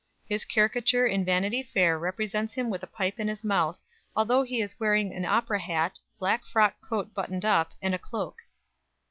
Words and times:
His 0.27 0.45
caricature 0.45 1.05
in 1.05 1.23
"Vanity 1.23 1.61
Fair" 1.61 1.99
represents 1.99 2.53
him 2.53 2.71
with 2.71 2.81
a 2.81 2.87
pipe 2.87 3.19
in 3.19 3.27
his 3.27 3.43
mouth, 3.43 3.83
although 4.15 4.41
he 4.41 4.59
is 4.59 4.79
wearing 4.79 5.13
an 5.13 5.25
opera 5.25 5.59
hat, 5.59 5.99
black 6.17 6.43
frock 6.43 6.81
coat 6.81 7.13
buttoned 7.13 7.45
up, 7.45 7.73
and 7.83 7.93
a 7.93 7.99
cloak. 7.99 8.41